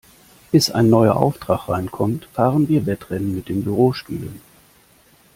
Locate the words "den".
3.49-3.63